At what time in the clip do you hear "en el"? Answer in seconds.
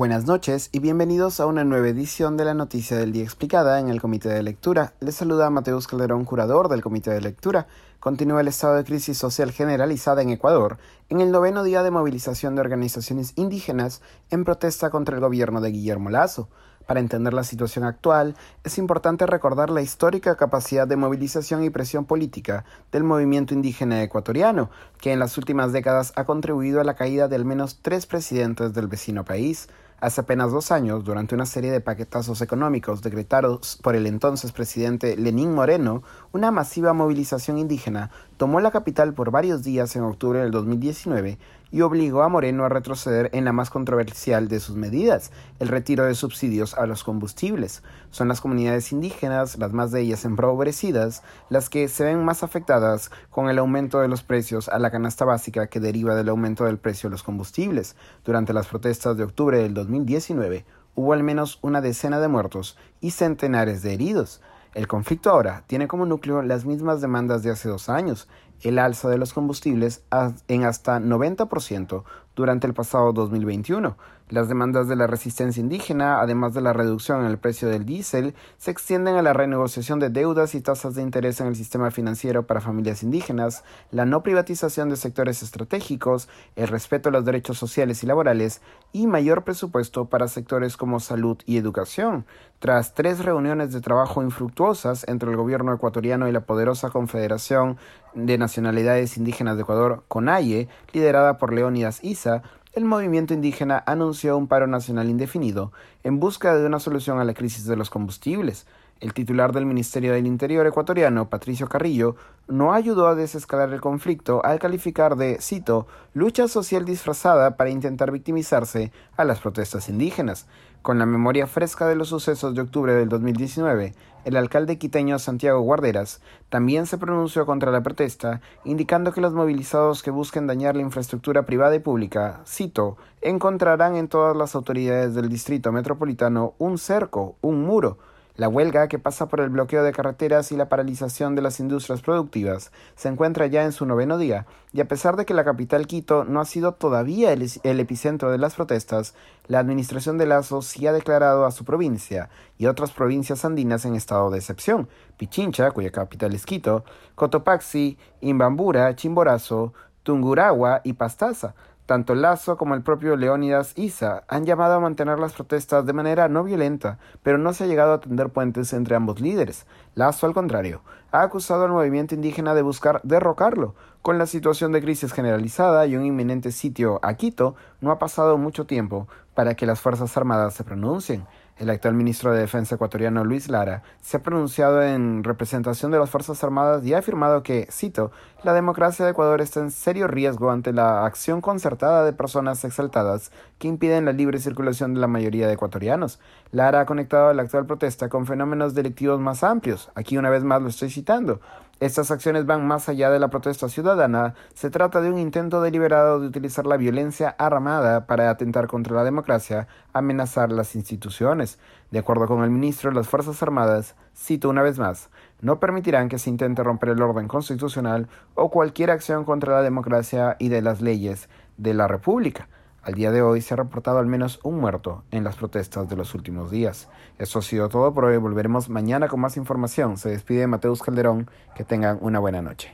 3.80-4.00, 11.10-11.30, 77.20-77.38, 81.40-81.56